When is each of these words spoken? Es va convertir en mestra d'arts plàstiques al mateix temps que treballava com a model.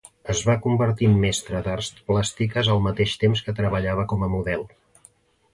Es 0.33 0.39
va 0.45 0.53
convertir 0.61 1.09
en 1.09 1.17
mestra 1.25 1.61
d'arts 1.67 1.91
plàstiques 2.09 2.71
al 2.77 2.83
mateix 2.89 3.13
temps 3.25 3.47
que 3.49 3.57
treballava 3.63 4.11
com 4.15 4.29
a 4.29 4.35
model. 4.39 4.69